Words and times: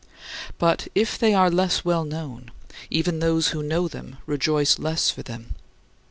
But 0.57 0.87
if 0.95 1.19
they 1.19 1.31
are 1.35 1.51
less 1.51 1.85
well 1.85 2.03
known, 2.05 2.49
even 2.89 3.19
those 3.19 3.49
who 3.49 3.61
know 3.61 3.87
them 3.87 4.17
rejoice 4.25 4.79
less 4.79 5.11
for 5.11 5.21
them. 5.21 5.53